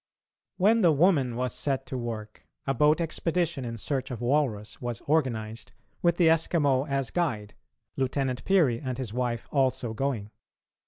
When 0.57 0.81
the 0.81 0.91
woman 0.91 1.35
was 1.35 1.53
set 1.53 1.85
to 1.85 1.95
work, 1.95 2.47
a 2.65 2.73
boat 2.73 2.99
expedition 2.99 3.63
in 3.63 3.77
search 3.77 4.09
of 4.09 4.19
walrus 4.19 4.81
was 4.81 4.99
organised, 5.03 5.73
with 6.01 6.17
the 6.17 6.25
Eskimo 6.27 6.89
as 6.89 7.11
guide, 7.11 7.53
Lieutenant 7.95 8.43
Peary 8.43 8.81
and 8.81 8.97
his 8.97 9.13
wife 9.13 9.47
also 9.51 9.93
going. 9.93 10.31